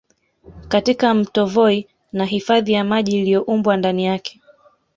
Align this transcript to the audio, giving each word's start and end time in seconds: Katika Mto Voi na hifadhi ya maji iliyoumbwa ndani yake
Katika 0.67 1.13
Mto 1.13 1.45
Voi 1.45 1.87
na 2.11 2.25
hifadhi 2.25 2.73
ya 2.73 2.83
maji 2.83 3.19
iliyoumbwa 3.19 3.77
ndani 3.77 4.05
yake 4.05 4.41